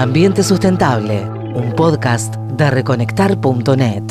Ambiente 0.00 0.44
Sustentable, 0.44 1.28
un 1.28 1.72
podcast 1.74 2.36
de 2.36 2.70
reconectar.net. 2.70 4.04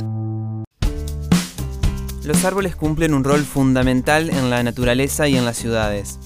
Los 2.25 2.43
árboles 2.43 2.75
cumplen 2.75 3.13
un 3.13 3.23
rol 3.23 3.39
fundamental 3.45 4.29
en 4.29 4.49
la 4.49 4.61
naturaleza 4.63 5.29
y 5.29 5.37
en 5.37 5.45
las 5.45 5.55
ciudades. 5.55 6.19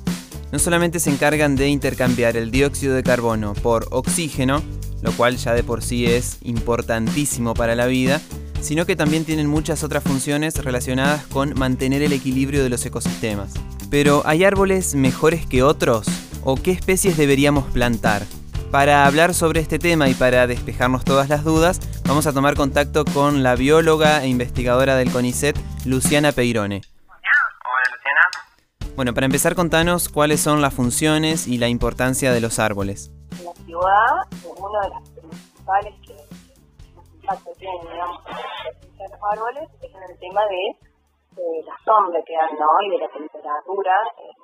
No 0.51 0.57
solamente 0.57 0.99
se 0.99 1.11
encargan 1.11 1.55
de 1.55 1.67
intercambiar 1.67 2.37
el 2.37 2.49
dióxido 2.49 2.95
de 2.95 3.03
carbono 3.03 3.53
por 3.53 3.87
oxígeno, 3.91 4.63
lo 5.03 5.11
cual 5.11 5.37
ya 5.37 5.53
de 5.53 5.63
por 5.63 5.83
sí 5.83 6.07
es 6.07 6.39
importantísimo 6.41 7.53
para 7.53 7.75
la 7.75 7.85
vida, 7.85 8.19
sino 8.61 8.87
que 8.87 8.95
también 8.95 9.25
tienen 9.25 9.45
muchas 9.45 9.83
otras 9.83 10.01
funciones 10.01 10.55
relacionadas 10.55 11.27
con 11.27 11.53
mantener 11.53 12.01
el 12.01 12.13
equilibrio 12.13 12.63
de 12.63 12.69
los 12.69 12.83
ecosistemas. 12.83 13.53
Pero 13.91 14.23
¿hay 14.25 14.43
árboles 14.43 14.95
mejores 14.95 15.45
que 15.45 15.61
otros? 15.61 16.07
¿O 16.43 16.55
qué 16.55 16.71
especies 16.71 17.15
deberíamos 17.15 17.65
plantar? 17.65 18.23
Para 18.71 19.05
hablar 19.05 19.33
sobre 19.33 19.59
este 19.59 19.79
tema 19.79 20.07
y 20.07 20.13
para 20.13 20.47
despejarnos 20.47 21.03
todas 21.03 21.27
las 21.27 21.43
dudas, 21.43 21.81
vamos 22.07 22.25
a 22.25 22.31
tomar 22.31 22.55
contacto 22.55 23.03
con 23.03 23.43
la 23.43 23.55
bióloga 23.55 24.23
e 24.23 24.29
investigadora 24.29 24.95
del 24.95 25.11
CONICET, 25.11 25.57
Luciana 25.85 26.31
Peirone. 26.31 26.79
Hola 27.05 27.83
Luciana. 27.91 28.95
Bueno, 28.95 29.13
para 29.13 29.25
empezar 29.25 29.55
contanos 29.55 30.07
cuáles 30.07 30.39
son 30.39 30.61
las 30.61 30.73
funciones 30.73 31.49
y 31.49 31.57
la 31.57 31.67
importancia 31.67 32.31
de 32.31 32.39
los 32.39 32.59
árboles. 32.59 33.11
En 33.39 33.43
la 33.43 33.53
ciudad, 33.65 34.15
uno 34.57 34.79
de 34.79 34.87
los 34.87 35.09
principales 35.09 35.93
que 36.07 36.15
impacto 37.15 37.51
tienen, 37.59 37.81
digamos, 37.91 38.21
los 38.23 39.19
árboles 39.33 39.69
es 39.81 39.93
en 39.93 40.03
el 40.11 40.17
tema 40.17 40.41
de, 40.45 41.63
la 41.67 41.75
sombra 41.83 42.21
que 42.25 42.33
dan, 42.35 42.57
¿no? 42.57 42.67
Y 42.85 42.89
de 42.91 42.97
la 42.99 43.09
temperatura. 43.09 43.91
Eh, 44.17 44.31
las 44.37 44.40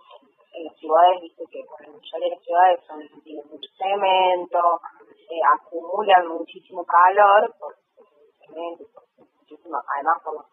ciudades, 0.88 1.22
viste 1.22 1.44
que 1.52 1.64
por 1.68 1.82
la 1.82 1.92
mayoría 1.92 2.30
de 2.30 2.36
las 2.36 2.44
ciudades 2.44 2.80
son, 2.88 3.22
tienen 3.24 3.46
mucho 3.52 3.70
cemento, 3.78 4.80
eh, 5.30 5.42
acumulan 5.44 6.28
muchísimo 6.28 6.86
calor 6.86 7.54
por, 7.60 7.76
cemento, 8.40 8.86
muchísimo, 9.18 9.78
además 9.96 10.18
por 10.24 10.34
los 10.36 10.46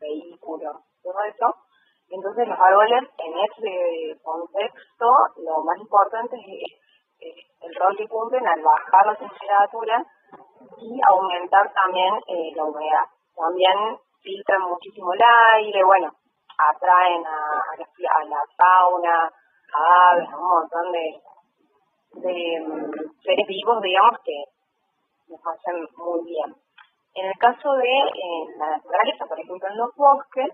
vehículos, 0.00 0.76
todo 1.02 1.22
eso. 1.22 1.54
Entonces 2.10 2.48
los 2.48 2.58
árboles 2.58 3.02
en 3.18 3.32
ese 3.38 4.20
contexto 4.22 5.06
lo 5.44 5.62
más 5.62 5.78
importante 5.78 6.36
es, 6.36 6.72
el 7.60 7.74
rol 7.74 7.96
que 7.96 8.06
cumplen 8.06 8.46
al 8.46 8.62
bajar 8.62 9.06
la 9.06 9.16
temperatura 9.16 10.06
y 10.78 11.00
aumentar 11.08 11.72
también 11.72 12.14
eh, 12.28 12.52
la 12.54 12.64
humedad. 12.64 13.06
También 13.34 13.98
filtran 14.22 14.62
muchísimo 14.62 15.12
el 15.12 15.20
aire, 15.56 15.82
bueno, 15.82 16.12
atraen 16.58 17.26
a, 17.26 18.24
la, 18.24 18.42
fauna, 18.56 19.32
a 19.74 20.16
un 20.16 20.48
montón 20.48 20.92
de, 20.92 21.20
de 22.14 22.60
mm, 22.60 22.90
seres 23.22 23.46
vivos, 23.46 23.82
digamos, 23.82 24.18
que 24.24 24.44
nos 25.28 25.40
hacen 25.46 25.86
muy 25.96 26.24
bien. 26.24 26.54
En 27.14 27.26
el 27.26 27.38
caso 27.38 27.72
de 27.72 27.88
eh, 27.88 28.44
la 28.58 28.70
naturaleza, 28.70 29.26
por 29.26 29.40
ejemplo, 29.40 29.68
en 29.68 29.76
los 29.78 29.94
bosques, 29.96 30.48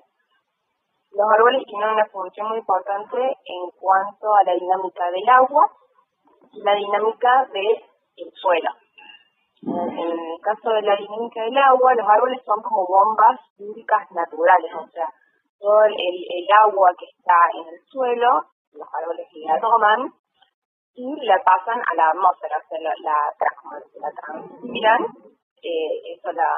los 1.12 1.30
árboles 1.30 1.62
tienen 1.66 1.90
una 1.90 2.06
función 2.06 2.48
muy 2.48 2.58
importante 2.58 3.18
en 3.22 3.70
cuanto 3.78 4.34
a 4.34 4.42
la 4.44 4.54
dinámica 4.54 5.10
del 5.10 5.28
agua 5.28 5.70
y 6.52 6.62
la 6.62 6.74
dinámica 6.74 7.46
del 7.52 8.32
suelo. 8.34 8.70
En 9.62 10.10
el 10.10 10.40
caso 10.42 10.70
de 10.70 10.82
la 10.82 10.96
dinámica 10.96 11.42
del 11.42 11.56
agua, 11.56 11.94
los 11.94 12.08
árboles 12.08 12.40
son 12.44 12.60
como 12.62 12.86
bombas 12.86 13.40
hídricas 13.58 14.10
naturales, 14.10 14.72
o 14.74 14.88
sea, 14.88 15.08
todo 15.58 15.84
el, 15.84 16.46
agua 16.66 16.90
que 16.98 17.06
está 17.06 17.34
en 17.54 17.68
el 17.68 17.80
suelo, 17.86 18.44
los 18.74 18.88
árboles 18.92 19.26
la 19.46 19.60
toman 19.60 20.12
y 20.94 21.26
la 21.26 21.42
pasan 21.42 21.80
a 21.80 21.94
la 21.94 22.10
atmósfera, 22.10 22.56
o 22.58 22.68
sea, 22.68 22.78
la, 22.80 22.94
la, 23.02 24.10
transpiran, 24.14 25.02
eh, 25.62 26.14
eso 26.14 26.30
la 26.32 26.54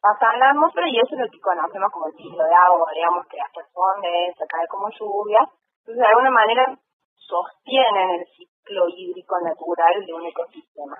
pasan 0.00 0.36
a 0.36 0.38
la 0.38 0.50
atmósfera 0.50 0.88
y 0.88 0.98
eso 0.98 1.14
es 1.14 1.20
lo 1.20 1.30
que 1.30 1.40
conocemos 1.40 1.90
como 1.90 2.06
el 2.06 2.14
ciclo 2.14 2.44
de 2.44 2.54
agua, 2.54 2.90
digamos 2.94 3.26
que 3.26 3.40
hasta 3.40 3.60
responde, 3.60 4.34
se 4.38 4.46
cae 4.46 4.66
como 4.68 4.88
lluvia. 4.90 5.40
Entonces, 5.80 5.98
de 5.98 6.06
alguna 6.06 6.30
manera 6.30 6.78
sostienen 7.16 8.10
el 8.20 8.26
ciclo 8.36 8.86
hídrico 8.88 9.40
natural 9.40 10.06
de 10.06 10.12
un 10.12 10.26
ecosistema. 10.26 10.98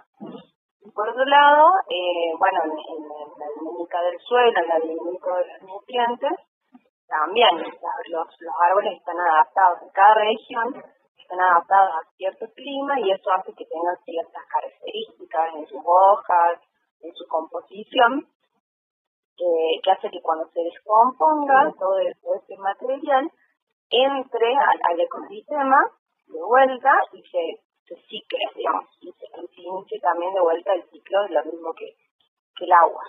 Y 0.85 0.91
por 0.91 1.09
otro 1.09 1.25
lado, 1.25 1.71
eh, 1.89 2.35
bueno, 2.39 2.59
en, 2.65 2.73
en, 2.73 3.09
la 3.39 3.47
dinámica 3.55 4.03
del 4.03 4.19
suelo, 4.19 4.59
en 4.59 4.69
la 4.69 4.79
dinámica 4.81 5.37
de 5.37 5.47
los 5.47 5.63
nutrientes, 5.63 6.33
también 7.13 7.61
los, 7.61 8.27
los 8.41 8.55
árboles 8.71 8.97
están 8.97 9.21
adaptados 9.21 9.83
en 9.83 9.91
cada 9.91 10.15
región, 10.15 10.83
están 11.21 11.41
adaptados 11.41 11.91
a 11.93 12.17
cierto 12.17 12.47
clima 12.55 12.99
y 13.01 13.13
eso 13.13 13.31
hace 13.33 13.53
que 13.53 13.67
tengan 13.67 13.97
ciertas 14.05 14.43
características 14.49 15.55
en 15.55 15.67
sus 15.67 15.83
hojas, 15.85 16.61
en 17.03 17.13
su 17.15 17.29
composición, 17.29 18.27
eh, 19.37 19.81
que 19.83 19.91
hace 19.91 20.09
que 20.09 20.23
cuando 20.23 20.49
se 20.49 20.61
descomponga 20.61 21.73
todo, 21.79 21.99
ese 21.99 22.57
material 22.57 23.31
entre 23.91 24.57
al, 24.57 25.01
ecosistema 25.01 25.77
de 26.29 26.43
vuelta 26.43 26.93
y 27.13 27.23
se, 27.29 27.61
se 27.85 27.97
cicle, 28.09 28.41
digamos, 28.57 28.89
y 29.03 29.13
se, 29.13 29.27
inicie 29.61 30.01
también 30.01 30.33
de 30.33 30.41
vuelta 30.41 30.73
el 30.73 30.89
ciclo 30.89 31.23
de 31.25 31.35
lo 31.35 31.45
mismo 31.45 31.75
que, 31.75 31.93
que 32.57 32.65
el 32.65 32.73
agua. 32.73 33.05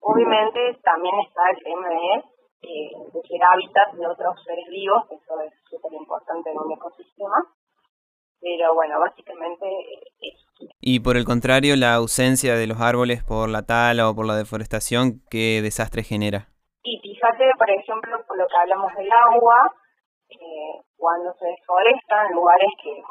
Obviamente 0.00 0.78
también 0.84 1.14
está 1.20 1.42
el 1.50 1.62
tema 1.64 1.88
de 1.88 2.35
eh, 2.62 2.90
de 3.12 3.20
ser 3.28 3.40
hábitat 3.42 3.92
de 3.94 4.06
otros 4.06 4.34
seres 4.44 4.66
vivos, 4.70 5.04
eso 5.10 5.40
es 5.40 5.52
súper 5.68 5.92
importante 5.92 6.50
en 6.50 6.58
un 6.58 6.72
ecosistema. 6.72 7.36
Pero 8.40 8.74
bueno, 8.74 9.00
básicamente 9.00 9.66
eso. 10.20 10.46
Y 10.80 11.00
por 11.00 11.16
el 11.16 11.24
contrario, 11.24 11.74
la 11.76 11.94
ausencia 11.94 12.54
de 12.54 12.66
los 12.66 12.80
árboles 12.80 13.24
por 13.24 13.48
la 13.48 13.62
tala 13.62 14.08
o 14.08 14.14
por 14.14 14.26
la 14.26 14.36
deforestación, 14.36 15.22
¿qué 15.30 15.60
desastre 15.62 16.02
genera? 16.02 16.48
Y 16.82 17.00
fíjate, 17.00 17.50
por 17.58 17.70
ejemplo, 17.70 18.16
por 18.28 18.38
lo 18.38 18.46
que 18.46 18.56
hablamos 18.56 18.94
del 18.94 19.10
agua, 19.10 19.74
eh, 20.28 20.82
cuando 20.96 21.32
se 21.34 21.46
deforestan 21.46 22.32
lugares 22.32 22.70
que 22.82 23.02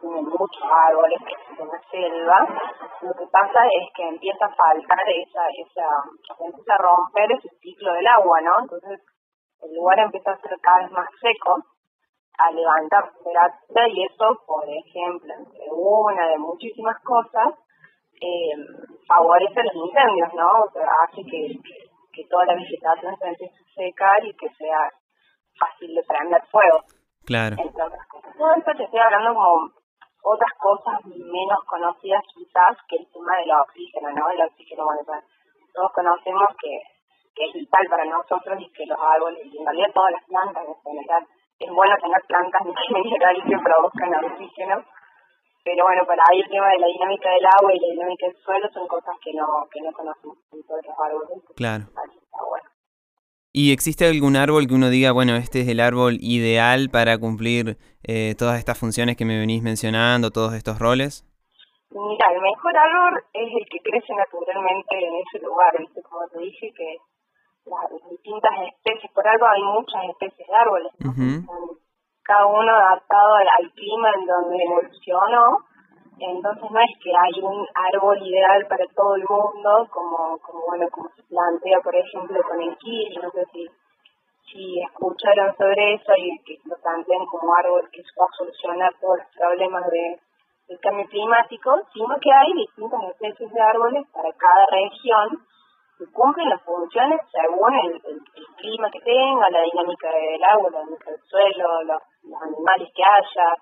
tienen 0.00 0.24
muchos 0.24 0.62
árboles, 0.88 1.18
que 1.26 1.34
es 1.34 1.60
una 1.60 1.80
selva, 1.90 2.46
lo 3.02 3.12
que 3.14 3.26
pasa 3.30 3.60
es 3.80 3.88
que 3.94 4.08
empieza 4.08 4.46
a 4.46 4.54
faltar 4.54 5.08
esa, 5.08 5.42
esa, 5.54 5.86
empieza 6.40 6.74
a 6.74 6.78
romper 6.78 7.32
ese 7.32 7.48
ciclo 7.78 7.92
del 7.94 8.06
agua, 8.06 8.40
¿no? 8.40 8.52
Entonces 8.62 9.00
el 9.62 9.74
lugar 9.74 9.98
empieza 10.00 10.32
a 10.32 10.40
ser 10.40 10.50
cada 10.60 10.82
vez 10.82 10.90
más 10.92 11.08
seco, 11.20 11.56
a 12.38 12.50
levantar 12.52 13.12
temperatura 13.12 13.88
y 13.88 14.04
eso, 14.04 14.42
por 14.46 14.64
ejemplo, 14.68 15.34
entre 15.34 15.66
una 15.70 16.28
de 16.28 16.38
muchísimas 16.38 16.96
cosas, 17.02 17.54
eh, 18.20 18.54
favorece 19.06 19.62
los 19.62 19.74
incendios, 19.74 20.34
¿no? 20.34 20.62
O 20.62 20.70
sea, 20.72 20.86
hace 21.02 21.22
que, 21.24 21.58
que 22.12 22.24
toda 22.28 22.46
la 22.46 22.54
vegetación 22.54 23.16
se 23.16 23.28
empiece 23.28 23.54
a 23.54 23.74
secar 23.74 24.24
y 24.24 24.36
que 24.36 24.48
sea 24.54 24.90
fácil 25.58 25.94
de 25.94 26.02
prender 26.02 26.42
fuego. 26.50 26.78
Claro. 27.26 27.56
Todo 27.56 28.54
esto 28.54 28.72
te 28.76 28.84
estoy 28.84 29.00
hablando 29.00 29.34
como 29.34 29.70
otras 30.22 30.52
cosas 30.58 31.04
menos 31.06 31.58
conocidas 31.66 32.22
quizás 32.34 32.76
que 32.88 32.96
el 32.96 33.06
tema 33.12 33.36
del 33.38 33.50
oxígeno, 33.52 34.10
¿no? 34.12 34.30
El 34.30 34.42
oxígeno, 34.42 34.84
bueno, 34.84 35.02
todos 35.74 35.92
conocemos 35.92 36.48
que, 36.60 36.80
que 37.38 37.44
es 37.46 37.52
vital 37.54 37.86
para 37.88 38.04
nosotros 38.04 38.58
y 38.58 38.66
que 38.72 38.86
los 38.86 38.98
árboles, 38.98 39.46
y 39.46 39.58
en 39.58 39.64
realidad 39.64 39.94
todas 39.94 40.12
las 40.12 40.24
plantas 40.26 40.66
en 40.66 40.74
general, 40.82 41.22
es 41.58 41.70
bueno 41.70 41.94
tener 42.02 42.22
plantas 42.26 42.62
minerales 42.90 43.44
que 43.46 43.58
produzcan 43.58 44.24
oxígeno, 44.24 44.84
pero 45.64 45.84
bueno, 45.84 46.02
para 46.06 46.22
ahí 46.30 46.40
el 46.40 46.48
tema 46.50 46.68
de 46.68 46.78
la 46.78 46.86
dinámica 46.86 47.30
del 47.30 47.46
agua 47.46 47.70
y 47.74 47.78
la 47.78 47.88
dinámica 47.94 48.26
del 48.26 48.36
suelo 48.42 48.68
son 48.72 48.88
cosas 48.88 49.14
que 49.22 49.32
no, 49.34 49.46
que 49.70 49.80
no 49.82 49.92
conocemos 49.92 50.38
en 50.52 50.62
todos 50.66 50.80
los 50.86 50.96
árboles. 50.98 51.44
Claro. 51.54 51.84
¿Y 53.52 53.72
existe 53.72 54.06
algún 54.06 54.36
árbol 54.36 54.66
que 54.66 54.74
uno 54.74 54.88
diga, 54.88 55.12
bueno, 55.12 55.34
este 55.34 55.62
es 55.62 55.68
el 55.68 55.80
árbol 55.80 56.18
ideal 56.20 56.90
para 56.90 57.18
cumplir 57.18 57.76
eh, 58.04 58.34
todas 58.38 58.58
estas 58.58 58.78
funciones 58.78 59.16
que 59.16 59.24
me 59.24 59.38
venís 59.38 59.62
mencionando, 59.62 60.30
todos 60.30 60.54
estos 60.54 60.78
roles? 60.78 61.24
Mira, 61.90 62.26
el 62.32 62.40
mejor 62.40 62.76
árbol 62.76 63.24
es 63.32 63.48
el 63.48 63.64
que 63.68 63.80
crece 63.80 64.12
naturalmente 64.14 64.94
en 64.94 65.14
ese 65.16 65.44
lugar, 65.44 65.74
¿viste? 65.78 66.02
Como 66.02 66.28
te 66.28 66.38
dije, 66.38 66.72
que 66.76 66.96
las 67.68 68.10
distintas 68.10 68.52
especies, 68.66 69.12
por 69.12 69.26
algo 69.26 69.46
hay 69.46 69.62
muchas 69.62 70.04
especies 70.10 70.48
de 70.48 70.54
árboles, 70.54 70.92
cada 72.24 72.46
uno 72.46 72.72
adaptado 72.76 73.34
al 73.36 73.72
clima 73.72 74.10
en 74.14 74.26
donde 74.26 74.62
evolucionó. 74.62 75.58
Entonces 76.20 76.70
no 76.70 76.80
es 76.80 76.90
que 77.02 77.10
hay 77.14 77.42
un 77.42 77.66
árbol 77.74 78.18
ideal 78.20 78.66
para 78.68 78.84
todo 78.94 79.14
el 79.14 79.24
mundo, 79.28 79.88
como, 79.90 80.36
como 80.38 80.66
bueno, 80.66 80.86
como 80.90 81.08
se 81.14 81.22
plantea, 81.22 81.80
por 81.80 81.94
ejemplo, 81.94 82.42
con 82.42 82.60
el 82.60 82.76
quillo, 82.76 83.22
no 83.22 83.30
sé 83.30 83.44
si, 83.52 83.66
si 84.50 84.82
escucharon 84.82 85.56
sobre 85.56 85.94
eso 85.94 86.12
y 86.18 86.36
que 86.44 86.58
lo 86.64 86.76
plantean 86.82 87.24
como 87.26 87.54
árbol 87.54 87.88
que 87.92 88.02
va 88.20 88.26
a 88.26 88.36
solucionar 88.36 88.92
todos 89.00 89.18
los 89.18 89.28
problemas 89.36 89.88
de, 89.90 90.20
del 90.68 90.80
cambio 90.80 91.06
climático, 91.06 91.70
sino 91.94 92.14
que 92.20 92.32
hay 92.32 92.52
distintas 92.52 93.00
especies 93.14 93.52
de 93.52 93.60
árboles 93.60 94.04
para 94.12 94.32
cada 94.32 94.66
región 94.66 95.46
cumplen 96.12 96.48
las 96.48 96.62
funciones 96.62 97.20
según 97.32 97.74
el, 97.74 98.00
clima 98.56 98.90
que 98.90 99.00
tenga, 99.00 99.50
la 99.50 99.62
dinámica 99.62 100.08
del 100.10 100.42
agua, 100.44 100.70
la 100.70 100.80
dinámica 100.80 101.10
del 101.10 101.20
suelo, 101.30 101.82
los, 101.82 102.02
los 102.22 102.42
animales 102.42 102.88
que 102.94 103.02
haya, 103.02 103.54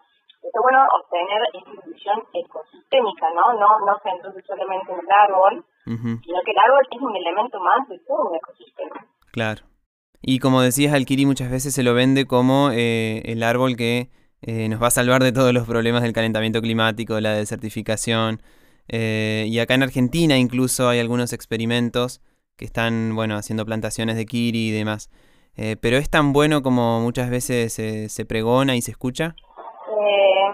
es 0.42 0.52
bueno 0.62 0.78
obtener 1.00 1.42
esta 1.52 1.86
visión 1.86 2.22
ecosistémica, 2.32 3.30
¿no? 3.34 3.52
No, 3.54 3.78
no 3.80 3.98
solamente 4.46 4.92
en 4.92 4.98
el 5.00 5.10
árbol, 5.10 5.64
sino 5.84 6.40
que 6.44 6.50
el 6.50 6.58
árbol 6.58 6.86
es 6.90 7.02
un 7.02 7.16
elemento 7.16 7.58
más 7.60 7.88
de 7.88 7.98
todo 8.06 8.30
un 8.30 8.36
ecosistema. 8.36 9.06
Claro. 9.32 9.62
Y 10.22 10.38
como 10.38 10.62
decías, 10.62 10.94
Alquiri 10.94 11.26
muchas 11.26 11.50
veces 11.50 11.74
se 11.74 11.82
lo 11.82 11.94
vende 11.94 12.26
como 12.26 12.70
eh, 12.72 13.22
el 13.26 13.42
árbol 13.42 13.76
que 13.76 14.10
eh, 14.42 14.68
nos 14.68 14.82
va 14.82 14.88
a 14.88 14.90
salvar 14.90 15.22
de 15.22 15.32
todos 15.32 15.52
los 15.52 15.66
problemas 15.66 16.02
del 16.02 16.12
calentamiento 16.12 16.60
climático, 16.60 17.20
la 17.20 17.32
desertificación. 17.32 18.40
Eh, 18.88 19.44
y 19.48 19.58
acá 19.58 19.74
en 19.74 19.82
Argentina 19.82 20.36
incluso 20.38 20.88
hay 20.88 21.00
algunos 21.00 21.32
experimentos 21.32 22.20
que 22.56 22.64
están, 22.64 23.14
bueno, 23.14 23.36
haciendo 23.36 23.64
plantaciones 23.66 24.16
de 24.16 24.26
kiri 24.26 24.68
y 24.68 24.72
demás. 24.72 25.10
pero 25.80 25.96
es 25.96 26.10
tan 26.10 26.32
bueno 26.32 26.62
como 26.62 27.00
muchas 27.00 27.30
veces 27.30 27.72
se 27.72 28.24
pregona 28.26 28.76
y 28.76 28.82
se 28.82 28.90
escucha. 28.90 29.34
Eh, 29.88 30.46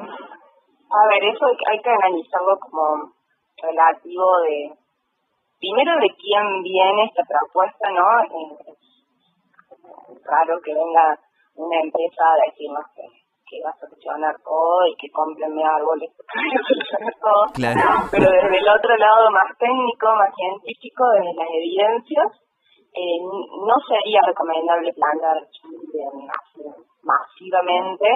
a 0.93 1.07
ver, 1.09 1.25
eso 1.25 1.47
hay 1.71 1.81
que 1.81 1.91
analizarlo 1.91 2.59
como 2.61 3.15
relativo 3.57 4.41
de, 4.43 4.73
primero 5.59 5.93
de 6.01 6.11
quién 6.21 6.63
viene 6.63 7.05
esta 7.05 7.23
propuesta, 7.25 7.91
¿no? 7.91 8.05
Eh, 8.25 8.77
es 10.13 10.23
raro 10.25 10.61
que 10.63 10.75
venga 10.75 11.19
una 11.55 11.81
empresa 11.81 12.23
a 12.23 12.51
decirnos 12.51 12.85
que, 12.95 13.03
que 13.53 13.61
va 13.61 13.69
a 13.69 13.77
solucionar 13.77 14.33
todo 14.41 14.89
y 14.89 14.97
que 14.97 15.13
compren 15.13 15.53
árboles 15.61 16.09
para 16.17 16.33
solucionar 16.65 17.15
todo. 17.21 17.43
Pero 18.09 18.27
desde 18.33 18.57
el 18.57 18.69
otro 18.73 18.97
lado 18.97 19.29
más 19.29 19.53
técnico, 19.61 20.09
más 20.17 20.33
científico, 20.33 21.05
desde 21.21 21.37
las 21.37 21.51
evidencias, 21.53 22.29
eh, 22.97 23.21
no 23.21 23.77
sería 23.85 24.21
recomendable 24.25 24.89
plantar 24.97 25.37
masivamente 27.05 28.09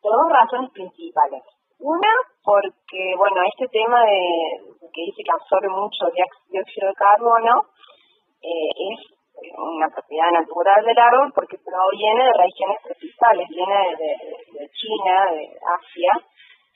por 0.00 0.12
dos 0.16 0.28
razones 0.32 0.72
principales. 0.72 1.44
Una, 1.78 2.12
porque, 2.42 3.12
bueno, 3.18 3.44
este 3.44 3.68
tema 3.68 4.00
de 4.00 4.20
que 4.80 5.02
dice 5.12 5.22
que 5.24 5.32
absorbe 5.32 5.68
mucho 5.68 6.08
dióxido 6.48 6.88
de 6.88 6.94
carbono 6.94 7.66
eh, 8.40 8.72
es 8.92 9.14
una 9.58 9.88
propiedad 9.88 10.30
natural 10.30 10.84
del 10.84 10.98
árbol 10.98 11.32
porque 11.34 11.58
proviene 11.58 12.24
de 12.24 12.32
regiones 12.38 12.78
tropicales, 12.82 13.48
viene 13.48 13.96
de, 13.98 14.10
China, 14.58 15.32
de 15.32 15.50
Asia, 15.62 16.12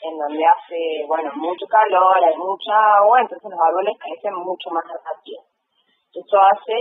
en 0.03 0.19
donde 0.19 0.45
hace, 0.45 1.05
bueno, 1.07 1.31
mucho 1.35 1.67
calor, 1.67 2.17
hay 2.23 2.37
mucha 2.37 2.97
agua, 2.97 3.21
entonces 3.21 3.51
los 3.51 3.61
árboles 3.61 3.97
crecen 3.99 4.35
mucho 4.35 4.71
más 4.71 4.85
rápido. 4.85 5.43
Eso 6.15 6.37
hace, 6.41 6.75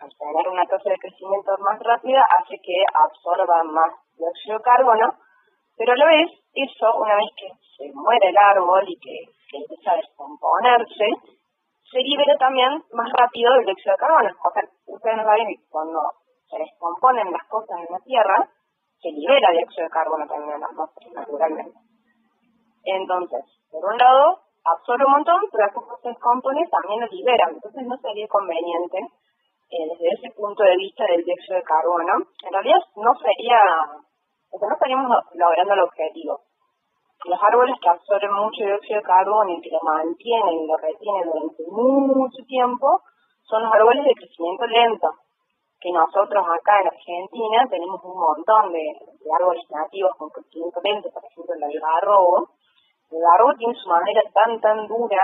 al 0.00 0.10
tener 0.10 0.48
una 0.48 0.64
tasa 0.66 0.90
de 0.90 0.98
crecimiento 0.98 1.52
más 1.58 1.78
rápida, 1.80 2.26
hace 2.38 2.58
que 2.58 2.82
absorba 2.94 3.62
más 3.64 3.92
dióxido 4.18 4.58
de 4.58 4.64
carbono, 4.64 5.06
pero 5.76 5.92
a 5.92 5.96
la 5.96 6.06
vez, 6.06 6.30
eso, 6.54 6.94
una 6.98 7.14
vez 7.16 7.30
que 7.36 7.48
se 7.76 7.92
muere 7.94 8.28
el 8.28 8.36
árbol 8.36 8.84
y 8.88 8.98
que, 8.98 9.30
empieza 9.52 9.92
a 9.92 9.96
descomponerse, 9.96 11.06
se 11.90 11.98
libera 11.98 12.36
también 12.38 12.82
más 12.92 13.12
rápido 13.12 13.54
el 13.54 13.66
dióxido 13.66 13.92
de 13.92 13.98
carbono. 13.98 14.30
O 14.42 14.50
sea, 14.50 14.62
ustedes 14.86 15.16
no 15.16 15.24
saben 15.24 15.46
cuando 15.68 16.00
se 16.48 16.58
descomponen 16.58 17.30
las 17.30 17.46
cosas 17.48 17.78
en 17.80 17.92
la 17.92 18.00
Tierra, 18.00 18.48
se 19.02 19.10
libera 19.10 19.50
dióxido 19.50 19.84
de 19.84 19.90
carbono 19.90 20.26
también 20.26 20.54
en 20.54 20.60
la 20.60 20.66
atmósfera, 20.66 21.10
naturalmente. 21.12 21.78
Entonces, 22.84 23.44
por 23.70 23.84
un 23.84 23.98
lado, 23.98 24.40
absorbe 24.64 25.04
un 25.04 25.12
montón, 25.12 25.40
pero 25.50 25.66
después 25.66 26.00
se 26.02 26.08
descompone 26.08 26.62
también 26.70 27.00
lo 27.00 27.06
libera. 27.08 27.50
Entonces 27.50 27.82
no 27.82 27.96
sería 27.98 28.28
conveniente, 28.28 28.98
eh, 29.70 29.88
desde 29.90 30.08
ese 30.14 30.30
punto 30.36 30.62
de 30.62 30.76
vista 30.76 31.04
del 31.06 31.24
dióxido 31.24 31.56
de 31.56 31.62
carbono, 31.62 32.12
en 32.46 32.52
realidad 32.52 32.80
no 32.96 33.14
sería 33.18 33.58
porque 34.52 34.66
no 34.68 34.74
estaríamos 34.74 35.08
logrando 35.32 35.72
el 35.72 35.80
objetivo. 35.80 36.40
Los 37.24 37.40
árboles 37.40 37.74
que 37.80 37.88
absorben 37.88 38.34
mucho 38.34 38.64
dióxido 38.64 39.00
de 39.00 39.06
carbono 39.06 39.50
y 39.50 39.60
que 39.62 39.70
lo 39.70 39.80
mantienen 39.80 40.60
y 40.60 40.66
lo 40.66 40.76
retienen 40.76 41.24
durante 41.24 41.62
mucho 41.70 42.44
tiempo 42.46 43.00
son 43.48 43.62
los 43.62 43.72
árboles 43.72 44.04
de 44.04 44.14
crecimiento 44.14 44.66
lento, 44.66 45.08
que 45.82 45.90
nosotros 45.90 46.44
acá 46.46 46.80
en 46.80 46.86
Argentina 46.94 47.66
tenemos 47.68 48.00
un 48.04 48.14
montón 48.14 48.72
de, 48.72 48.86
árboles 49.34 49.64
nativos 49.68 50.12
con 50.16 50.30
crecimiento 50.30 51.10
por 51.10 51.24
ejemplo 51.24 51.54
el 51.54 51.64
algarrobo. 51.64 52.48
El 53.10 53.18
algarrobo 53.18 53.54
tiene 53.58 53.74
su 53.74 53.88
madera 53.88 54.22
tan, 54.32 54.60
tan 54.60 54.86
dura 54.86 55.22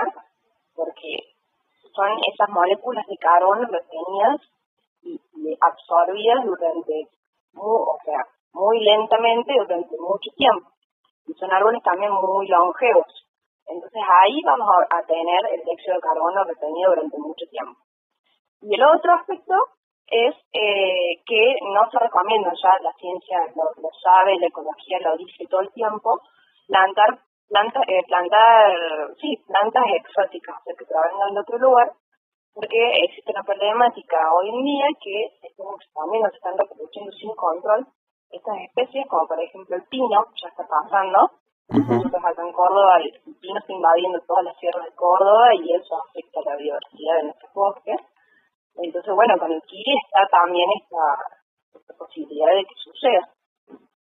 porque 0.75 1.31
son 1.95 2.11
esas 2.27 2.49
moléculas 2.49 3.05
de 3.07 3.17
carbono 3.17 3.67
retenidas 3.71 4.41
y, 5.03 5.19
absorbidas 5.61 6.45
durante, 6.45 7.07
o 7.55 7.97
sea, 8.03 8.19
muy 8.53 8.83
lentamente 8.83 9.53
durante 9.53 9.95
mucho 9.97 10.29
tiempo. 10.35 10.69
Y 11.27 11.33
son 11.33 11.51
árboles 11.53 11.81
también 11.83 12.11
muy 12.11 12.47
longevos. 12.47 13.07
Entonces 13.65 14.01
ahí 14.23 14.41
vamos 14.45 14.67
a, 14.89 15.03
tener 15.03 15.39
el 15.53 15.63
dióxido 15.63 15.95
de 15.95 16.01
carbono 16.01 16.43
retenido 16.43 16.89
durante 16.89 17.17
mucho 17.17 17.45
tiempo. 17.49 17.79
Y 18.61 18.75
el 18.75 18.83
otro 18.83 19.13
aspecto 19.13 19.53
es 20.11 20.35
eh, 20.53 21.21
que 21.25 21.55
no 21.73 21.89
se 21.91 21.99
recomienda, 21.99 22.51
ya 22.51 22.73
la 22.81 22.93
ciencia 22.93 23.39
lo, 23.55 23.89
sabe, 24.03 24.37
la 24.39 24.47
ecología 24.47 24.99
lo 25.01 25.17
dice 25.17 25.45
todo 25.49 25.61
el 25.61 25.71
tiempo, 25.71 26.19
plantar 26.67 27.19
planta, 27.47 27.81
eh, 27.87 28.03
plantar 28.07 28.71
sí, 29.21 29.37
plantas 29.47 29.83
exóticas, 29.95 30.57
o 30.59 30.63
sea, 30.63 30.75
que 30.77 30.85
provengan 30.85 31.33
de 31.33 31.39
otro 31.41 31.57
lugar, 31.57 31.91
porque 32.53 32.91
existe 33.05 33.31
una 33.31 33.43
problemática 33.43 34.17
hoy 34.33 34.49
en 34.49 34.63
día 34.63 34.85
que 35.01 35.31
también 35.93 36.23
nos 36.23 36.33
están 36.33 36.57
reproduciendo 36.57 37.11
sin 37.13 37.33
control 37.35 37.87
estas 38.31 38.57
especies, 38.61 39.07
como 39.07 39.27
por 39.27 39.39
ejemplo 39.41 39.75
el 39.75 39.83
pino, 39.83 40.25
ya 40.41 40.49
está 40.49 40.67
pasando. 40.67 41.31
Nosotros 41.69 42.25
acá 42.25 42.41
en 42.41 42.51
Córdoba 42.53 42.97
el 42.97 43.35
pino 43.39 43.59
está 43.59 43.73
invadiendo 43.73 44.19
todas 44.21 44.43
las 44.43 44.57
sierras 44.57 44.85
de 44.85 44.95
Córdoba 44.95 45.53
y 45.53 45.73
eso 45.73 46.01
afecta 46.01 46.41
la 46.45 46.55
biodiversidad 46.55 47.15
de 47.17 47.23
nuestros 47.23 47.53
bosques. 47.53 47.97
Entonces, 48.75 49.13
bueno, 49.13 49.37
con 49.37 49.51
el 49.51 49.61
kiri 49.63 49.93
está 50.05 50.27
también 50.31 50.65
esta, 50.81 51.95
posibilidad 51.97 52.53
de 52.55 52.63
que 52.63 52.75
suceda 52.77 53.29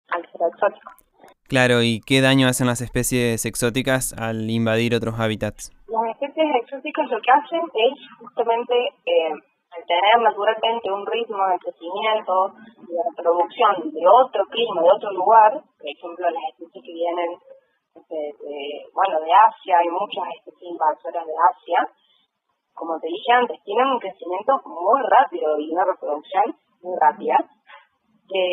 al 0.08 0.22
ser 0.22 0.40
exótico. 0.52 0.90
Claro, 1.48 1.82
¿y 1.82 2.00
qué 2.00 2.20
daño 2.20 2.48
hacen 2.48 2.66
las 2.66 2.80
especies 2.80 3.44
exóticas 3.44 4.12
al 4.18 4.50
invadir 4.50 4.94
otros 4.94 5.14
hábitats? 5.20 5.70
Las 5.86 6.10
especies 6.10 6.56
exóticas 6.62 7.08
lo 7.10 7.20
que 7.20 7.30
hacen 7.30 7.62
es 7.74 7.94
justamente 8.18 8.74
eh, 9.06 9.32
tener 9.86 10.16
naturalmente 10.22 10.90
un 10.90 11.06
ritmo 11.06 11.42
de 11.48 11.58
crecimiento 11.58 12.54
y 12.82 12.92
de 12.94 13.02
reproducción 13.16 13.90
de 13.90 14.04
otro 14.06 14.44
clima, 14.46 14.82
de 14.82 14.90
otro 14.90 15.10
lugar, 15.12 15.52
por 15.52 15.86
ejemplo 15.86 16.30
las 16.30 16.44
especies 16.50 16.84
que 16.84 16.92
vienen 16.92 17.30
de, 17.94 18.86
bueno, 18.92 19.20
de 19.20 19.30
Asia, 19.30 19.78
hay 19.78 19.88
muchas 19.88 20.24
especies 20.38 20.70
invasoras 20.70 21.26
de 21.26 21.32
Asia, 21.32 21.78
como 22.74 22.98
te 23.00 23.08
dije 23.08 23.32
antes, 23.32 23.62
tienen 23.64 23.86
un 23.86 23.98
crecimiento 23.98 24.60
muy 24.64 25.00
rápido 25.08 25.58
y 25.58 25.72
una 25.72 25.84
reproducción 25.84 26.56
muy 26.82 26.96
rápida, 27.00 27.38
que 28.28 28.44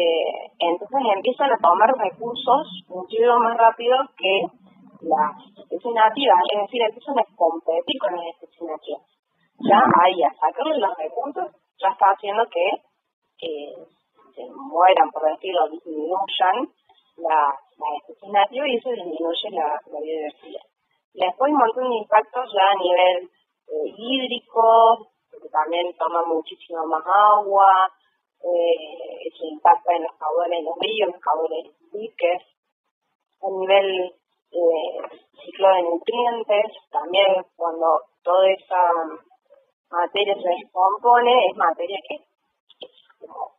entonces 0.59 0.99
empiezan 1.15 1.51
a 1.51 1.57
tomar 1.57 1.89
recursos 1.97 2.67
muchísimo 2.87 3.39
más 3.39 3.57
rápido 3.57 3.97
que 4.17 4.45
las 5.01 5.33
especies 5.57 5.93
nativas, 5.93 6.37
es 6.53 6.61
decir, 6.61 6.81
empiezan 6.81 7.19
a 7.19 7.25
competir 7.35 7.97
con 7.99 8.15
las 8.15 8.27
especies 8.35 8.69
nativas 8.69 9.11
ya 9.61 9.77
ahí 9.77 10.23
a 10.23 10.33
sacarle 10.33 10.77
los 10.77 10.97
recursos 10.97 11.47
ya 11.77 11.89
está 11.89 12.05
haciendo 12.13 12.43
que 12.49 12.65
se 14.35 14.43
mueran, 14.49 15.09
por 15.11 15.23
decirlo, 15.29 15.67
disminuyan 15.69 16.69
las 17.17 17.53
la 17.77 17.87
especies 17.97 18.31
nativas 18.31 18.67
y 18.69 18.77
eso 18.77 18.89
disminuye 18.89 19.49
la, 19.51 19.79
biodiversidad. 19.85 20.65
después 21.13 21.49
hay 21.49 21.53
un 21.53 21.59
montón 21.59 21.89
de 21.89 21.97
impactos 21.97 22.45
ya 22.53 22.65
a 22.69 22.75
nivel 22.75 23.29
eh, 23.71 23.93
hídrico, 23.97 25.07
porque 25.31 25.49
también 25.49 25.95
toma 25.97 26.23
muchísimo 26.27 26.85
más 26.85 27.03
agua, 27.07 27.89
eh, 28.43 29.27
eso 29.27 29.45
impacta 29.45 29.95
en 29.95 30.03
los 30.03 30.15
caudales 30.17 30.59
de 30.59 30.65
los 30.65 30.75
ríos, 30.79 31.09
los 31.13 31.21
caudales 31.21 31.63
de 31.63 31.99
diques, 31.99 32.41
a 33.41 33.49
nivel 33.49 34.13
eh, 34.51 35.19
ciclo 35.43 35.67
de 35.69 35.81
nutrientes, 35.83 36.65
también 36.91 37.27
cuando 37.55 38.01
toda 38.23 38.51
esa 38.51 38.81
materia 39.89 40.35
se 40.35 40.49
descompone, 40.49 41.47
es 41.47 41.55
materia 41.55 41.97
que 42.07 42.15
es 42.15 42.91
como 43.19 43.55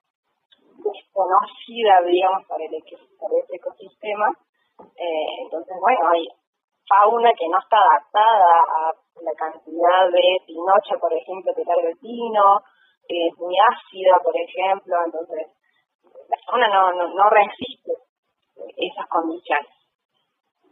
desconocida, 0.85 2.03
digamos, 2.05 2.47
para 2.47 2.65
el, 2.65 2.75
ese 2.75 3.57
ecosistema. 3.57 4.29
Eh, 4.97 5.27
entonces, 5.43 5.77
bueno, 5.81 6.09
hay 6.11 6.27
fauna 6.89 7.33
que 7.39 7.49
no 7.49 7.59
está 7.59 7.79
adaptada 7.79 8.51
a 8.61 9.02
la 9.21 9.33
cantidad 9.37 10.09
de 10.11 10.23
pinocha, 10.47 10.97
por 11.01 11.13
ejemplo, 11.13 11.53
que 11.55 11.65
carga 11.65 11.89
el 11.89 11.99
pino, 11.99 12.63
es 13.09 13.37
muy 13.39 13.55
ácida, 13.59 14.17
por 14.23 14.35
ejemplo, 14.37 14.97
entonces 15.05 15.47
la 16.29 16.37
fauna 16.47 16.69
no, 16.69 16.93
no, 16.93 17.15
no 17.15 17.31
resiste 17.31 17.93
esas 18.77 19.07
condiciones. 19.09 19.71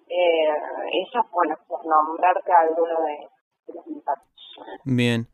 Eh, 0.09 0.49
eso, 1.07 1.25
bueno, 1.33 1.57
por 1.69 1.85
nombrarte 1.87 2.53
alguno 2.53 3.01
de, 3.03 3.29
de 3.67 3.75
los 3.75 3.87
impactos. 3.87 4.29
Bien. 4.85 5.29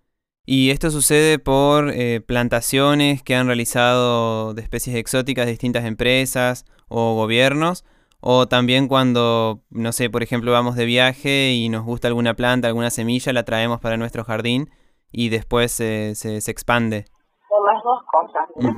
Y 0.44 0.70
esto 0.70 0.90
sucede 0.90 1.38
por 1.38 1.90
eh, 1.90 2.20
plantaciones 2.20 3.22
que 3.22 3.34
han 3.34 3.46
realizado 3.46 4.54
de 4.54 4.62
especies 4.62 4.94
exóticas 4.96 5.46
distintas 5.46 5.84
empresas 5.84 6.64
o 6.88 7.16
gobiernos, 7.16 7.84
O 8.28 8.48
también 8.48 8.88
cuando, 8.88 9.62
no 9.70 9.92
sé, 9.92 10.10
por 10.10 10.24
ejemplo, 10.24 10.50
vamos 10.50 10.74
de 10.74 10.84
viaje 10.84 11.54
y 11.54 11.68
nos 11.68 11.84
gusta 11.84 12.08
alguna 12.08 12.34
planta, 12.34 12.66
alguna 12.66 12.90
semilla, 12.90 13.32
la 13.32 13.44
traemos 13.44 13.78
para 13.78 13.96
nuestro 13.96 14.24
jardín 14.24 14.66
y 15.12 15.28
después 15.28 15.70
se, 15.70 16.16
se, 16.16 16.50
expande. 16.50 17.06
Las 17.06 17.80
dos 17.84 18.02
cosas. 18.10 18.50
en, 18.58 18.72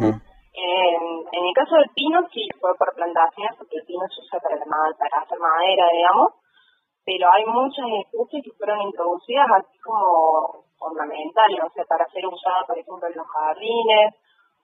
el 1.32 1.54
caso 1.54 1.76
del 1.76 1.88
pino 1.96 2.20
sí 2.28 2.44
fue 2.60 2.76
por 2.76 2.92
plantaciones, 2.92 3.56
porque 3.56 3.78
el 3.80 3.86
pino 3.86 4.04
se 4.12 4.20
usa 4.20 4.38
para, 4.38 4.60
para 4.60 5.22
hacer 5.24 5.38
madera, 5.38 5.84
digamos, 5.96 6.28
pero 7.06 7.24
hay 7.32 7.46
muchas 7.46 7.86
especies 8.04 8.44
que 8.44 8.52
fueron 8.52 8.82
introducidas 8.82 9.48
así 9.48 9.78
como 9.80 10.60
ornamentales, 10.76 11.60
o 11.64 11.72
sea, 11.72 11.86
para 11.88 12.04
ser 12.12 12.26
usadas, 12.26 12.66
por 12.66 12.76
ejemplo, 12.76 13.08
en 13.08 13.16
los 13.16 13.26
jardines, 13.26 14.12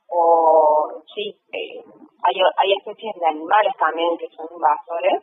o 0.08 1.02
sí, 1.14 1.40
eh, 1.52 1.82
hay, 2.22 2.34
hay 2.56 2.72
especies 2.78 3.14
de 3.20 3.26
animales 3.26 3.72
también 3.78 4.16
que 4.18 4.28
son 4.30 4.46
invasores 4.52 5.22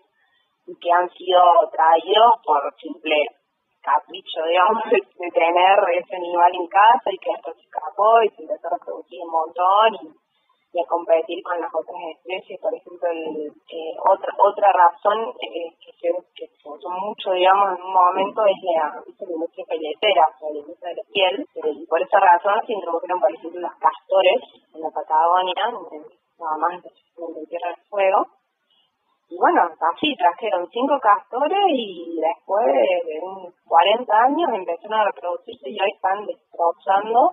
y 0.68 0.76
que 0.80 0.92
han 0.92 1.10
sido 1.10 1.42
traídos 1.72 2.32
por 2.46 2.74
simple 2.80 3.16
capricho, 3.82 4.44
digamos, 4.48 4.84
de, 4.92 5.32
tener 5.32 5.78
ese 5.98 6.16
animal 6.16 6.52
en 6.54 6.68
casa 6.68 7.10
y 7.12 7.18
que 7.18 7.32
esto 7.32 7.54
se 7.54 7.62
escapó 7.62 8.22
y 8.24 8.30
se 8.30 8.44
empezó 8.44 8.68
a 8.68 8.78
reproducir 8.78 9.20
un 9.24 9.32
montón 9.32 9.96
y 10.02 10.14
y 10.74 10.80
a 10.80 10.88
competir 10.88 11.44
con 11.44 11.60
las 11.60 11.70
otras 11.74 12.00
especies. 12.16 12.60
Por 12.62 12.74
ejemplo, 12.74 13.10
el, 13.12 13.51
eh, 13.51 13.94
otra 14.08 14.32
otra 14.40 14.72
razón 14.72 15.36
eh, 15.42 15.68
que, 15.84 15.92
se, 16.00 16.70
usó 16.70 16.90
mucho, 16.90 17.32
digamos, 17.32 17.78
en 17.78 17.84
un 17.84 17.94
momento 17.94 18.46
es 18.46 18.56
la, 18.63 19.04
industria 19.20 19.66
pelletera, 19.68 20.25
o 20.40 20.54
la 20.54 20.60
industria 20.60 20.90
de 20.90 20.96
la 20.96 21.08
piel. 21.12 21.48
Y 21.75 21.86
por 21.88 22.01
esa 22.01 22.20
razón 22.20 22.56
se 22.66 22.74
introdujeron, 22.74 23.20
por 23.20 23.32
ejemplo, 23.34 23.60
los 23.60 23.75
castores 23.75 24.40
en 24.74 24.82
la 24.82 24.90
Patagonia, 24.90 25.63
nada 26.40 26.58
más 26.58 26.74
en 26.74 27.46
Tierra 27.48 27.68
del 27.75 27.86
Fuego. 27.90 28.25
Y 29.30 29.38
bueno, 29.38 29.63
así 29.63 30.16
trajeron 30.18 30.68
cinco 30.72 31.00
castores 31.00 31.63
y 31.70 32.20
después 32.20 32.66
de 32.68 33.20
unos 33.24 33.54
40 33.66 34.13
años 34.13 34.50
empezaron 34.54 35.00
a 35.00 35.06
reproducirse 35.06 35.70
y 35.70 35.80
hoy 35.80 35.92
están 35.96 36.25
destrozando 36.25 37.32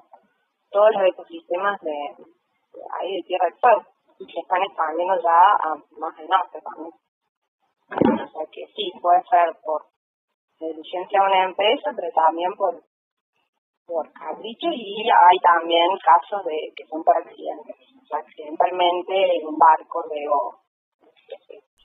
todos 0.70 0.90
los 0.94 1.02
ecosistemas 1.08 1.80
de, 1.80 2.37
ahí 2.98 3.16
de 3.16 3.22
Tierra 3.22 3.46
del 3.46 3.58
Fuego 3.60 3.82
y 4.18 4.26
que 4.26 4.40
están 4.40 4.62
expandiendo 4.62 5.14
ya 5.22 5.38
a 5.62 5.74
más 5.98 6.18
al 6.18 6.28
norte 6.28 6.60
también. 6.60 6.92
O 7.88 8.28
sea 8.32 8.46
que 8.52 8.66
sí, 8.74 8.92
puede 9.00 9.22
ser 9.30 9.56
por 9.64 9.86
diligencia 10.60 11.20
de 11.20 11.26
una 11.26 11.44
empresa, 11.44 11.90
pero 11.94 12.08
también 12.12 12.54
por 12.54 12.82
por 13.86 14.12
capricho 14.12 14.68
y 14.70 15.08
hay 15.08 15.38
también 15.38 15.88
casos 16.04 16.44
de 16.44 16.72
que 16.76 16.84
son 16.88 17.02
por 17.02 17.16
accidentes, 17.16 17.74
o 18.02 18.06
sea, 18.06 18.18
accidentalmente 18.18 19.36
en 19.36 19.46
un 19.46 19.56
barco 19.56 20.04
de 20.10 20.26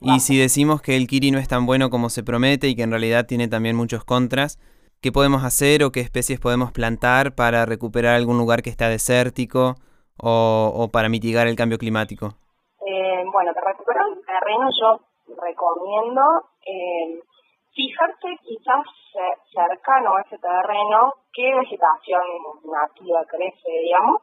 y 0.05 0.19
si 0.19 0.37
decimos 0.37 0.81
que 0.81 0.97
el 0.97 1.07
kiri 1.07 1.31
no 1.31 1.39
es 1.39 1.47
tan 1.47 1.65
bueno 1.65 1.89
como 1.89 2.09
se 2.09 2.23
promete 2.23 2.67
y 2.67 2.75
que 2.75 2.83
en 2.83 2.91
realidad 2.91 3.25
tiene 3.25 3.47
también 3.47 3.77
muchos 3.77 4.03
contras, 4.03 4.59
¿qué 5.01 5.13
podemos 5.13 5.45
hacer 5.45 5.81
o 5.83 5.91
qué 5.93 6.01
especies 6.01 6.41
podemos 6.41 6.73
plantar 6.73 7.35
para 7.35 7.65
recuperar 7.65 8.15
algún 8.15 8.37
lugar 8.37 8.63
que 8.63 8.69
está 8.69 8.89
desértico 8.89 9.75
o, 10.21 10.89
para 10.91 11.09
mitigar 11.09 11.47
el 11.47 11.55
cambio 11.55 11.77
climático? 11.77 12.29
Eh, 12.85 13.23
bueno, 13.31 13.53
para 13.53 13.71
recuperar 13.71 14.07
el 14.09 14.25
terreno 14.25 14.69
yo 14.81 14.99
recomiendo 15.41 16.21
eh, 16.65 17.19
fijarse 17.73 18.27
quizás 18.43 18.85
cercano 19.53 20.15
a 20.15 20.21
ese 20.21 20.37
terreno 20.37 21.13
qué 21.33 21.53
vegetación 21.55 22.21
nativa 22.65 23.25
crece, 23.25 23.69
digamos. 23.83 24.21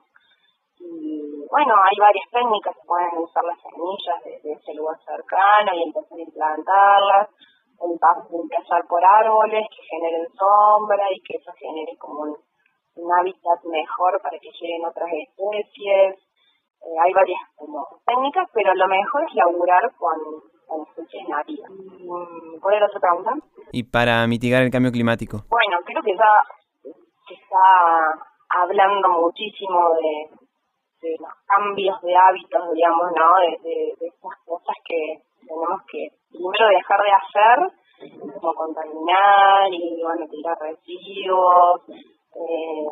Y 0.78 1.44
bueno, 1.50 1.74
hay 1.76 1.96
varias 1.98 2.24
técnicas, 2.30 2.74
se 2.74 2.86
pueden 2.86 3.18
usar 3.18 3.44
las 3.44 3.60
semillas 3.60 4.42
de, 4.42 4.52
ese 4.52 4.74
lugar 4.74 4.96
cercano 5.04 5.74
y 5.74 5.82
empezar 5.82 6.18
a 6.18 6.22
implantarlas, 6.22 7.28
o 7.78 8.42
empezar 8.42 8.86
por 8.88 9.04
árboles 9.04 9.66
que 9.68 9.82
generen 9.82 10.26
sombra 10.38 11.04
y 11.12 11.20
que 11.20 11.36
eso 11.36 11.52
genere 11.58 11.96
como 11.98 12.22
un 12.22 12.36
un 12.96 13.12
hábitat 13.12 13.64
mejor 13.64 14.20
para 14.22 14.38
que 14.38 14.50
lleguen 14.60 14.84
otras 14.84 15.08
especies. 15.12 16.16
Eh, 16.82 16.96
hay 17.02 17.12
varias 17.12 17.40
como 17.56 17.86
técnicas, 18.06 18.48
pero 18.54 18.74
lo 18.74 18.88
mejor 18.88 19.24
es 19.24 19.34
laburar 19.34 19.92
con, 19.96 20.16
con 20.66 20.82
especies 20.86 21.28
nativas. 21.28 21.70
¿Cuál 22.60 22.74
era 22.74 22.86
otra 22.86 23.00
pregunta? 23.00 23.32
Y 23.72 23.84
para 23.84 24.26
mitigar 24.26 24.62
el 24.62 24.70
cambio 24.70 24.90
climático. 24.90 25.44
Bueno, 25.48 25.78
creo 25.84 26.02
que 26.02 26.16
ya 26.16 26.32
se 27.28 27.34
está 27.34 28.26
hablando 28.48 29.08
muchísimo 29.08 29.90
de, 29.94 30.36
de 31.02 31.16
los 31.20 31.32
cambios 31.46 32.00
de 32.02 32.16
hábitos, 32.16 32.72
digamos, 32.74 33.12
¿no? 33.14 33.38
De, 33.40 33.68
de, 33.68 33.76
de 34.00 34.06
esas 34.06 34.36
cosas 34.44 34.76
que 34.84 35.22
tenemos 35.46 35.80
que 35.90 36.08
primero 36.30 36.68
dejar 36.68 37.00
de 37.02 37.12
hacer, 37.12 37.58
como 38.40 38.54
contaminar 38.54 39.68
y 39.70 40.02
bueno, 40.02 40.26
tirar 40.30 40.56
residuos, 40.58 41.82
eh, 42.40 42.86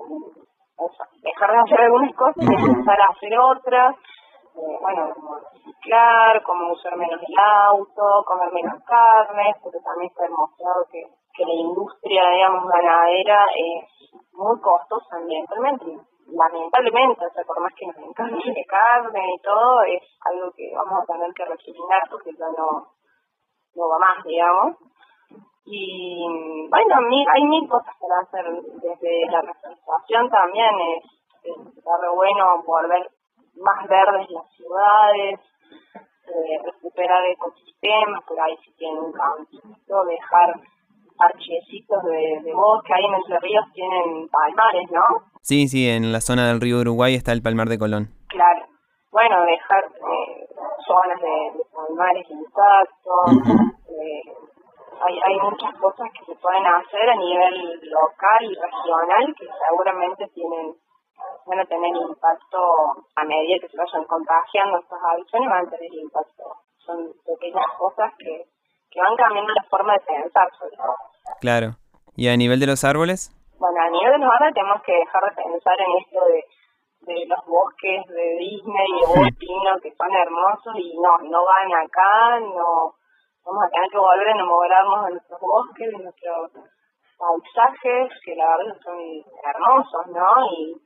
dejar 1.23 1.53
de 1.53 1.59
hacer 1.59 1.81
algunas 1.81 2.15
cosas 2.15 2.37
y 2.39 2.55
empezar 2.55 3.01
a 3.01 3.13
hacer 3.13 3.39
otras, 3.39 3.97
eh, 3.97 4.79
bueno, 4.81 5.15
como 5.15 5.39
reciclar, 5.39 6.43
como 6.43 6.73
usar 6.73 6.97
menos 6.97 7.21
el 7.21 7.35
auto, 7.39 8.25
comer 8.27 8.53
menos 8.53 8.83
carne, 8.85 9.55
porque 9.63 9.79
también 9.81 10.11
está 10.11 10.25
demostrado 10.25 10.85
que, 10.91 11.03
que 11.35 11.45
la 11.45 11.55
industria, 11.55 12.31
digamos, 12.31 12.65
ganadera 12.69 13.47
es 13.57 14.13
muy 14.33 14.61
costosa 14.61 15.17
ambientalmente. 15.17 15.99
Lamentablemente, 16.29 17.25
o 17.25 17.31
sea, 17.31 17.45
por 17.45 17.61
más 17.61 17.73
que 17.75 17.87
nos 17.87 17.97
encante 17.97 18.37
la 18.37 18.65
carne 18.69 19.25
y 19.35 19.41
todo, 19.41 19.83
es 19.83 20.03
algo 20.27 20.53
que 20.55 20.71
vamos 20.75 21.01
a 21.01 21.07
tener 21.07 21.33
que 21.33 21.45
resignar 21.45 22.03
porque 22.11 22.33
ya 22.37 22.47
no, 22.53 22.93
no 23.75 23.89
va 23.89 23.99
más, 23.99 24.25
digamos. 24.25 24.77
Y 25.71 26.25
bueno, 26.71 26.95
hay 27.35 27.45
mil 27.45 27.69
cosas 27.69 27.95
para 28.01 28.21
hacer 28.21 28.45
desde 28.81 29.31
la 29.31 29.43
reforestación 29.43 30.31
también. 30.31 30.71
Es, 30.97 31.05
es 31.45 31.55
bueno 32.17 32.63
volver 32.65 33.11
más 33.57 33.89
verdes 33.89 34.31
las 34.31 34.49
ciudades, 34.57 35.41
eh, 36.27 36.59
recuperar 36.65 37.25
ecosistemas, 37.27 38.25
por 38.27 38.41
ahí 38.41 38.57
si 38.65 38.73
tienen 38.77 38.99
un 38.99 39.13
campito, 39.13 40.05
dejar 40.05 40.55
archecitos 41.19 42.03
de, 42.05 42.41
de 42.45 42.55
bosque. 42.55 42.95
Ahí 42.95 43.05
en 43.05 43.15
Entre 43.15 43.39
Ríos 43.41 43.65
tienen 43.75 44.29
palmares, 44.29 44.91
¿no? 44.91 45.03
Sí, 45.43 45.69
sí, 45.69 45.89
en 45.89 46.13
la 46.13 46.21
zona 46.21 46.49
del 46.49 46.61
río 46.61 46.79
Uruguay 46.79 47.15
está 47.15 47.33
el 47.33 47.43
palmar 47.43 47.69
de 47.69 47.79
Colón. 47.79 48.09
Claro. 48.29 48.67
Bueno, 49.11 49.43
dejar 49.45 49.85
eh, 49.85 50.49
zonas 50.87 51.21
de, 51.21 51.63
palmares 51.75 52.27
intactos, 52.31 53.69
hay, 55.07 55.21
hay 55.25 55.37
muchas 55.41 55.75
cosas 55.79 56.09
que 56.13 56.25
se 56.25 56.35
pueden 56.41 56.67
hacer 56.67 57.11
a 57.11 57.17
nivel 57.17 57.81
local 57.91 58.43
y 58.43 58.55
regional 58.55 59.35
que 59.39 59.47
seguramente 59.69 60.27
tienen 60.35 60.75
van 61.47 61.61
a 61.61 61.65
tener 61.65 61.91
impacto 61.97 62.59
a 63.17 63.25
medida 63.25 63.59
que 63.61 63.69
se 63.69 63.77
vayan 63.77 64.05
contagiando 64.05 64.79
estas 64.79 64.99
adicciones, 65.03 65.49
van 65.49 65.67
a 65.67 65.71
tener 65.71 65.95
impacto. 65.95 66.45
Son 66.85 67.13
pequeñas 67.27 67.67
cosas 67.77 68.13
que, 68.19 68.45
que 68.91 69.01
van 69.01 69.17
cambiando 69.17 69.53
la 69.53 69.69
forma 69.69 69.95
de 69.95 70.01
pensar 70.01 70.49
sobre 70.59 70.77
todo. 70.77 70.95
Claro. 71.41 71.77
¿Y 72.17 72.29
a 72.29 72.37
nivel 72.37 72.61
de 72.61 72.67
los 72.67 72.85
árboles? 72.85 73.33
Bueno, 73.59 73.81
a 73.81 73.91
nivel 73.91 74.13
de 74.13 74.19
los 74.19 74.31
árboles 74.31 74.55
tenemos 74.55 74.83
que 74.83 74.93
dejar 74.93 75.23
de 75.25 75.43
pensar 75.43 75.77
en 75.81 75.91
esto 75.99 76.21
de, 76.27 76.45
de 77.13 77.27
los 77.27 77.47
bosques 77.47 78.07
de 78.07 78.27
Disney 78.39 78.89
y 78.95 79.25
de 79.25 79.33
pino 79.33 79.71
que 79.83 79.95
son 79.95 80.13
hermosos 80.13 80.75
y 80.77 80.97
no, 80.99 81.19
no 81.31 81.45
van 81.45 81.73
acá, 81.85 82.41
no 82.41 82.95
vamos 83.49 83.65
a 83.65 83.71
tener 83.71 83.91
que 83.91 83.99
volver 83.99 84.29
a 84.29 84.33
enamorarnos 84.33 85.05
de 85.07 85.11
nuestros 85.13 85.41
bosques, 85.41 85.89
de 85.89 86.05
nuestros 86.05 86.53
paisajes, 87.17 88.13
que 88.25 88.37
la 88.37 88.57
verdad 88.57 88.77
son 88.85 89.01
hermosos, 89.43 90.07
¿no? 90.09 90.29
Y, 90.53 90.77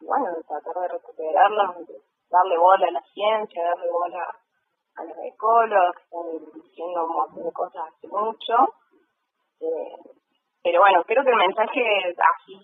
bueno, 0.00 0.26
tratar 0.48 0.82
de 0.82 0.88
recuperarlos, 0.88 1.76
darle 2.30 2.58
bola 2.58 2.86
a 2.88 2.90
la 2.92 3.02
ciencia, 3.12 3.64
darle 3.64 3.90
bola 3.90 4.26
a 4.96 5.04
los 5.04 5.16
ecólogos 5.24 5.96
diciendo 6.54 7.04
un 7.04 7.12
montón 7.12 7.44
de 7.44 7.52
cosas 7.52 7.88
hace 7.88 8.08
mucho. 8.08 8.54
Eh, 9.60 9.92
pero 10.62 10.80
bueno, 10.80 11.02
creo 11.04 11.22
que 11.22 11.30
el 11.30 11.36
mensaje 11.36 12.14
así 12.16 12.56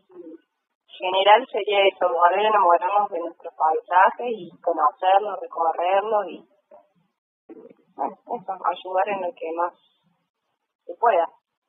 general 0.88 1.46
sería 1.52 1.84
eso, 1.84 2.08
volver 2.08 2.46
a 2.46 2.48
enamorarnos 2.48 3.10
de 3.10 3.20
nuestros 3.20 3.52
paisajes 3.52 4.32
y 4.32 4.50
conocerlos, 4.62 5.40
recorrerlos 5.40 6.26
y 6.28 6.55
bueno, 7.96 8.14
eso, 8.14 8.52
ayudar 8.52 9.08
en 9.08 9.22
lo 9.22 9.34
que 9.34 9.52
más 9.56 9.72
se 10.84 10.94
pueda. 10.94 11.28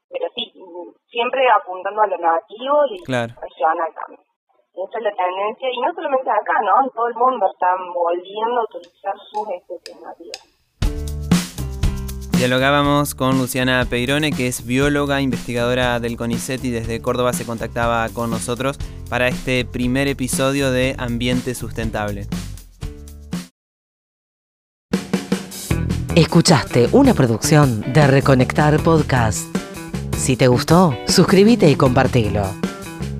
Pero 0.09 0.25
sí, 0.35 0.53
siempre 1.09 1.41
apuntando 1.49 2.01
a 2.01 2.07
lo 2.07 2.17
nativo 2.17 2.85
y 2.91 3.03
claro. 3.03 3.33
regional 3.41 3.93
también. 3.95 4.21
Esa 4.73 4.97
es 4.99 5.03
la 5.03 5.11
tendencia, 5.11 5.69
y 5.73 5.79
no 5.81 5.91
solamente 5.93 6.29
acá, 6.29 6.61
¿no? 6.61 6.85
En 6.85 6.91
todo 6.91 7.07
el 7.07 7.15
mundo 7.15 7.49
están 7.51 7.93
volviendo 7.93 8.61
a 8.61 8.63
utilizar 8.63 9.15
sus 9.31 9.49
especies 9.49 9.99
nativas. 10.01 10.57
Dialogábamos 12.37 13.15
con 13.15 13.39
Luciana 13.39 13.83
Peirone, 13.89 14.31
que 14.31 14.45
es 14.45 14.67
bióloga, 14.67 15.21
investigadora 15.21 15.99
del 15.99 16.15
CONICET 16.15 16.63
y 16.65 16.69
desde 16.69 17.01
Córdoba 17.01 17.33
se 17.33 17.47
contactaba 17.47 18.07
con 18.13 18.29
nosotros 18.29 18.77
para 19.09 19.27
este 19.27 19.65
primer 19.65 20.07
episodio 20.07 20.69
de 20.69 20.95
Ambiente 20.99 21.55
Sustentable. 21.55 22.27
Escuchaste 26.17 26.89
una 26.93 27.13
producción 27.13 27.93
de 27.93 28.07
Reconectar 28.07 28.81
Podcast. 28.81 29.55
Si 30.17 30.35
te 30.35 30.47
gustó, 30.47 30.97
suscríbete 31.05 31.69
y 31.69 31.75
compartilo. 31.75 32.41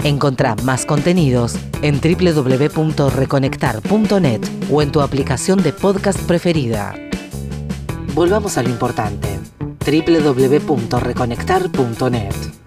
Encontrá 0.03 0.55
más 0.63 0.87
contenidos 0.87 1.53
en 1.83 2.01
www.reconectar.net 2.01 4.41
o 4.71 4.81
en 4.81 4.91
tu 4.91 5.01
aplicación 5.01 5.61
de 5.61 5.73
podcast 5.73 6.19
preferida. 6.21 6.95
Volvamos 8.15 8.57
a 8.57 8.63
lo 8.63 8.69
importante. 8.69 9.29
www.reconectar.net 9.85 12.47